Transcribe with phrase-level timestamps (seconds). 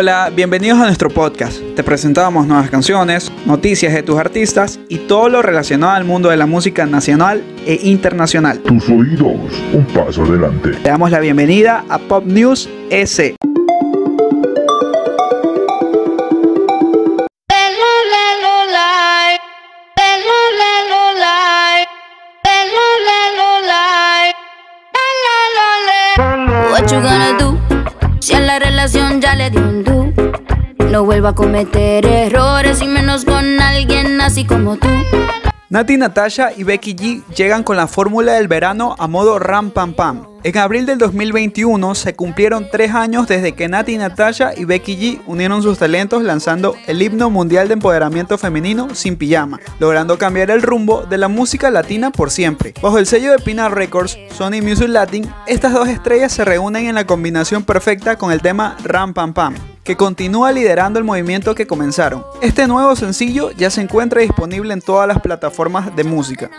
[0.00, 1.60] Hola, bienvenidos a nuestro podcast.
[1.74, 6.36] Te presentamos nuevas canciones, noticias de tus artistas y todo lo relacionado al mundo de
[6.36, 8.60] la música nacional e internacional.
[8.60, 9.34] Tus oídos,
[9.72, 10.70] un paso adelante.
[10.70, 13.34] Te damos la bienvenida a Pop News S.
[26.70, 27.58] What you gonna do?
[28.20, 29.87] Si a la relación ya le dio un.
[30.90, 34.88] No vuelva a cometer errores y menos con alguien así como tú.
[35.68, 39.92] Nati Natasha y Becky G llegan con la fórmula del verano a modo ram pam
[39.92, 40.26] pam.
[40.42, 45.20] En abril del 2021 se cumplieron tres años desde que Nati Natasha y Becky G
[45.26, 50.62] unieron sus talentos lanzando el himno mundial de empoderamiento femenino Sin Pijama, logrando cambiar el
[50.62, 52.72] rumbo de la música latina por siempre.
[52.80, 56.94] Bajo el sello de Pina Records, Sony Music Latin, estas dos estrellas se reúnen en
[56.94, 59.54] la combinación perfecta con el tema Ram Pam Pam
[59.88, 62.22] que continúa liderando el movimiento que comenzaron.
[62.42, 66.50] Este nuevo sencillo ya se encuentra disponible en todas las plataformas de música.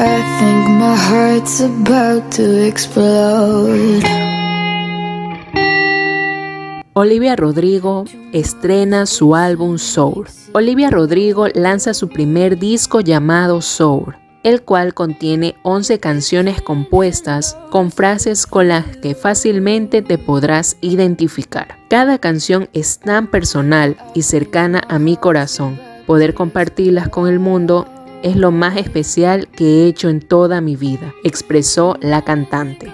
[0.00, 4.04] I think my heart's about to explode.
[6.92, 10.28] Olivia Rodrigo estrena su álbum Soul.
[10.52, 17.90] Olivia Rodrigo lanza su primer disco llamado Soul, el cual contiene 11 canciones compuestas con
[17.90, 21.76] frases con las que fácilmente te podrás identificar.
[21.90, 25.80] Cada canción es tan personal y cercana a mi corazón.
[26.06, 27.86] Poder compartirlas con el mundo
[28.22, 32.92] es lo más especial que he hecho en toda mi vida, expresó la cantante.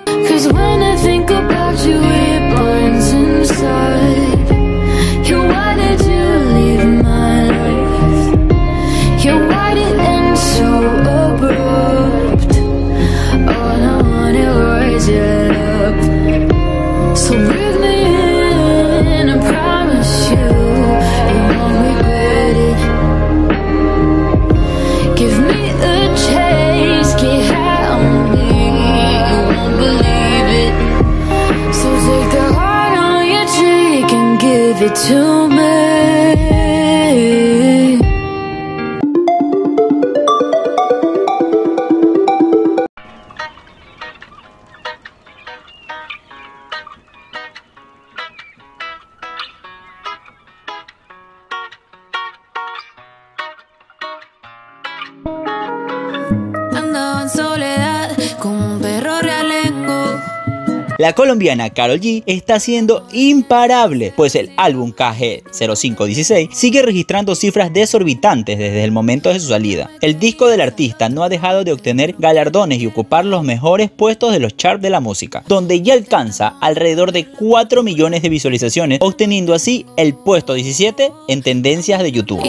[61.15, 68.85] Colombiana Karol G está siendo imparable, pues el álbum KG0516 sigue registrando cifras desorbitantes desde
[68.85, 69.91] el momento de su salida.
[70.01, 74.33] El disco del artista no ha dejado de obtener galardones y ocupar los mejores puestos
[74.33, 78.99] de los charts de la música, donde ya alcanza alrededor de 4 millones de visualizaciones,
[79.01, 82.43] obteniendo así el puesto 17 en tendencias de YouTube.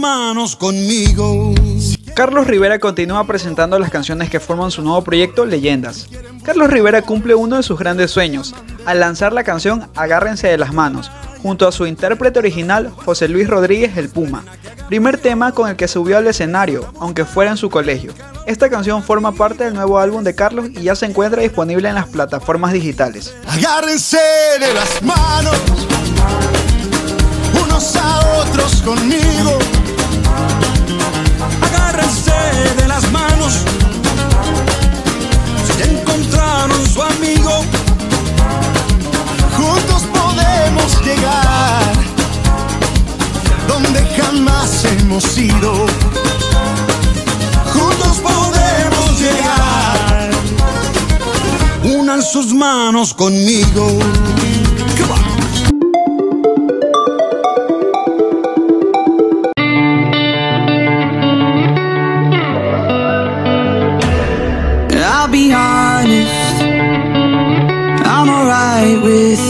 [0.00, 1.54] Manos conmigo.
[2.14, 6.08] Carlos Rivera continúa presentando las canciones que forman su nuevo proyecto Leyendas.
[6.42, 8.54] Carlos Rivera cumple uno de sus grandes sueños,
[8.86, 11.10] al lanzar la canción Agárrense de las manos,
[11.42, 14.42] junto a su intérprete original José Luis Rodríguez el Puma,
[14.88, 18.14] primer tema con el que subió al escenario, aunque fuera en su colegio.
[18.46, 21.94] Esta canción forma parte del nuevo álbum de Carlos y ya se encuentra disponible en
[21.96, 23.34] las plataformas digitales.
[23.46, 24.18] Agárrense
[24.60, 25.56] de las manos,
[27.62, 29.58] unos a otros conmigo.
[31.62, 32.32] Agárrense
[32.76, 33.52] de las manos,
[35.66, 37.64] si encontraron su amigo,
[39.56, 41.92] juntos podemos llegar
[43.68, 45.86] donde jamás hemos ido.
[47.72, 50.30] Juntos podemos llegar.
[51.84, 53.98] Unan sus manos conmigo.
[54.98, 55.29] Come on.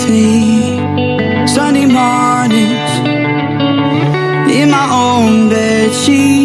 [0.09, 1.47] Me.
[1.47, 2.93] Sunday mornings,
[4.59, 6.40] in my own bed sheets.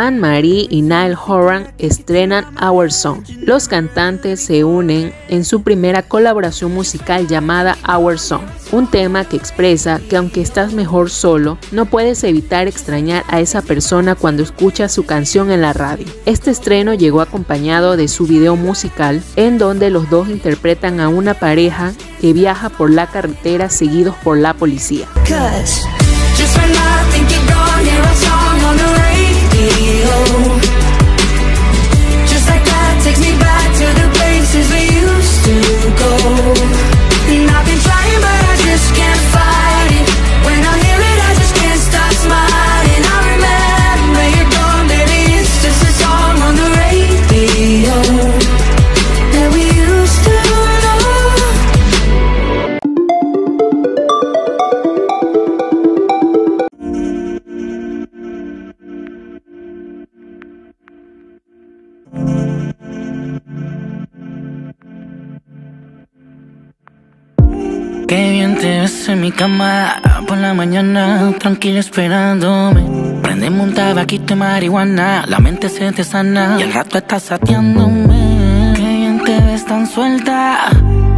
[0.00, 3.22] Anne-Marie y Niall Horan estrenan Our Song.
[3.42, 8.40] Los cantantes se unen en su primera colaboración musical llamada Our Song,
[8.72, 13.60] un tema que expresa que aunque estás mejor solo, no puedes evitar extrañar a esa
[13.60, 16.06] persona cuando escuchas su canción en la radio.
[16.24, 21.34] Este estreno llegó acompañado de su video musical, en donde los dos interpretan a una
[21.34, 21.92] pareja
[22.22, 25.06] que viaja por la carretera seguidos por la policía.
[69.40, 72.82] Cama por la mañana, tranquila esperándome.
[73.22, 78.74] Prendeme un tabaquito y marihuana, la mente se te sana y el rato estás sateándome.
[78.76, 80.68] Qué bien te ves tan suelta,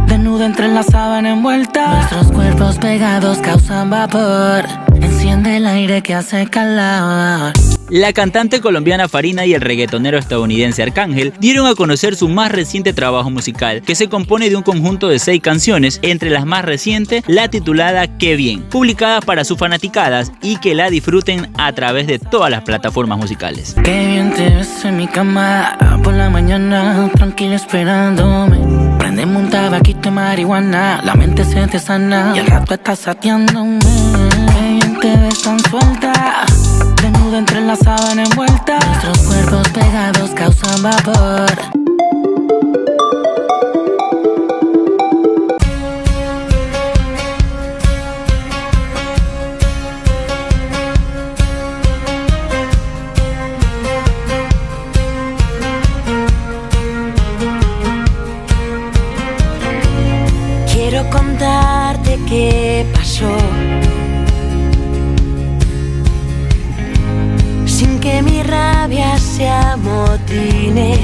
[0.07, 1.95] desnuda entre la sábana envuelta.
[1.95, 4.63] Nuestros cuerpos pegados causan vapor,
[5.01, 7.51] enciende el aire que hace calor.
[7.89, 12.93] La cantante colombiana Farina y el reggaetonero estadounidense Arcángel dieron a conocer su más reciente
[12.93, 17.23] trabajo musical, que se compone de un conjunto de seis canciones, entre las más recientes
[17.27, 22.19] la titulada Qué bien, publicada para sus fanaticadas y que la disfruten a través de
[22.19, 23.75] todas las plataformas musicales.
[23.83, 28.97] Qué bien te ves en mi cama por la mañana, tranquila esperándome.
[28.97, 33.79] Prendeme un tabaquito y marihuana, la mente se te sana y el rato estás sateándome.
[33.79, 36.45] Qué bien te ves tan suelta,
[37.37, 38.79] entre la sábana envuelta.
[38.79, 41.51] Nuestros cuerpos pegados causan vapor.
[60.71, 63.62] Quiero contarte qué pasó.
[68.43, 70.95] Rabia se amotine.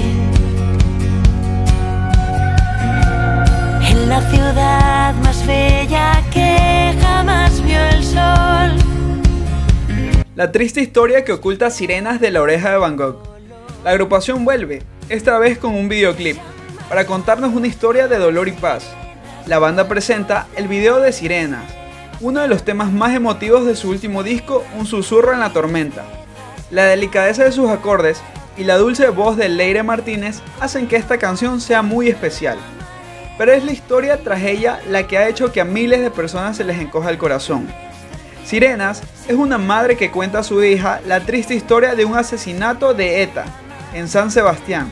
[3.90, 5.44] En la ciudad más
[6.32, 8.72] que jamás vio el sol.
[10.36, 13.22] La triste historia que oculta Sirenas de la oreja de Van Gogh.
[13.84, 16.38] La agrupación vuelve, esta vez con un videoclip,
[16.88, 18.86] para contarnos una historia de dolor y paz.
[19.48, 21.66] La banda presenta el video de Sirenas,
[22.22, 26.19] uno de los temas más emotivos de su último disco, Un susurro en la tormenta.
[26.72, 28.22] La delicadeza de sus acordes
[28.56, 32.60] y la dulce voz de Leire Martínez hacen que esta canción sea muy especial.
[33.40, 36.58] Pero es la historia tras ella la que ha hecho que a miles de personas
[36.58, 37.68] se les encoja el corazón.
[38.46, 42.94] Sirenas es una madre que cuenta a su hija la triste historia de un asesinato
[42.94, 43.46] de ETA
[43.94, 44.92] en San Sebastián.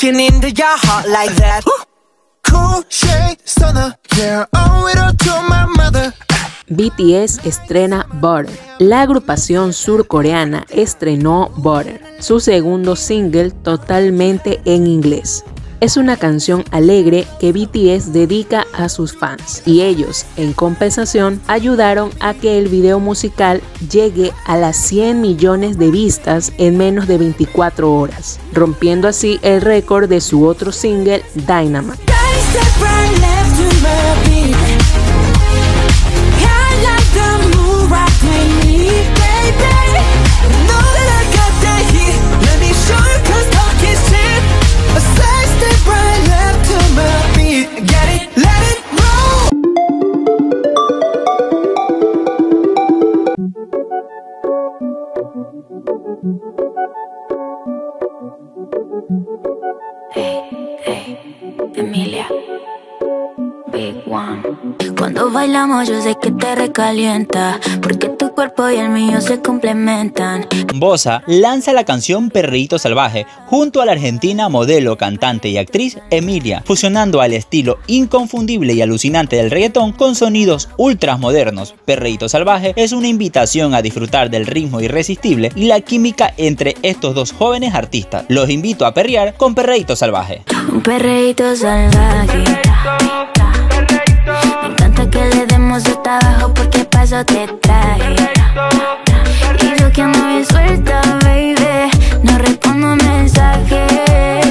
[0.00, 1.62] Trouble, breaking into your heart like that.
[2.42, 6.12] Cool shade stunner, yeah, owe it all to my mother.
[6.68, 8.50] BTS estrena Butter.
[8.78, 15.44] La agrupación surcoreana estrenó Butter, su segundo single totalmente en inglés.
[15.80, 22.10] Es una canción alegre que BTS dedica a sus fans y ellos, en compensación, ayudaron
[22.20, 27.16] a que el video musical llegue a las 100 millones de vistas en menos de
[27.16, 32.04] 24 horas, rompiendo así el récord de su otro single Dynamite.
[61.80, 62.26] Emilia.
[63.72, 64.42] Big One.
[64.98, 68.08] Cuando bailamos yo sé que te recalienta, porque
[68.40, 70.46] cuerpo y el mío se complementan.
[70.74, 76.62] Bosa lanza la canción Perreíto Salvaje junto a la argentina modelo, cantante y actriz Emilia,
[76.64, 81.74] fusionando al estilo inconfundible y alucinante del reggaetón con sonidos ultras modernos.
[81.84, 87.14] Perreíto Salvaje es una invitación a disfrutar del ritmo irresistible y la química entre estos
[87.14, 88.24] dos jóvenes artistas.
[88.28, 90.44] Los invito a perrear con Perreíto Salvaje.
[90.72, 90.82] Un
[91.56, 92.44] salvaje.
[94.62, 98.16] Me encanta que le demos hasta abajo porque paso te traje.
[99.62, 101.90] Y yo que ando bien suelta, baby,
[102.24, 104.42] no respondo mensajes.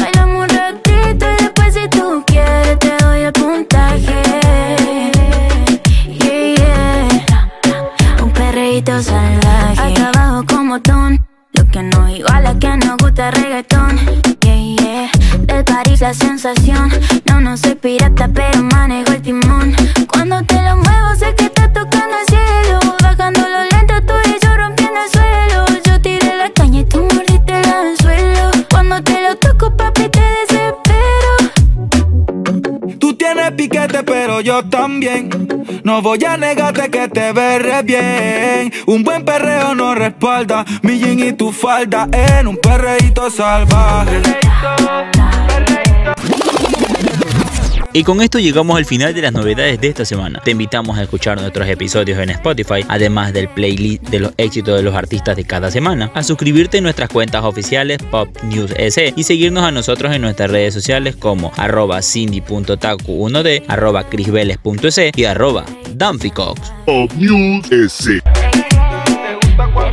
[0.00, 4.22] Bailamos un ratito y después si tú quieres te doy el puntaje.
[6.08, 8.22] Yeah, yeah.
[8.22, 9.80] Un perreíto salvaje.
[9.80, 11.24] Hasta abajo como ton.
[11.52, 14.00] Lo que nos iguala que nos gusta reggaetón.
[14.40, 15.10] Yeah, yeah.
[15.46, 16.90] Del París la sensación.
[17.56, 19.76] Soy pirata, pero manejo el timón.
[20.12, 22.80] Cuando te lo muevo, sé que está tocando el cielo.
[23.00, 25.64] Bajándolo lento, tú y yo rompiendo el suelo.
[25.84, 28.50] Yo tiré la caña y tú mordiste el anzuelo.
[28.68, 31.36] Cuando te lo toco, papi, te desespero.
[32.98, 35.30] Tú tienes piquete, pero yo también.
[35.84, 38.72] No voy a negarte que te veré bien.
[38.86, 44.22] Un buen perreo no respalda mi jean y tu falda en un perreíto salvaje.
[47.96, 50.40] Y con esto llegamos al final de las novedades de esta semana.
[50.44, 54.82] Te invitamos a escuchar nuestros episodios en Spotify, además del playlist de los éxitos de
[54.82, 59.22] los artistas de cada semana, a suscribirte en nuestras cuentas oficiales Pop News S y
[59.22, 66.72] seguirnos a nosotros en nuestras redes sociales como arroba cindy.taku1d, arroba crisveles.es y arroba danficox.
[66.86, 68.20] Pop News S.
[68.24, 69.83] ¿Te gusta cuando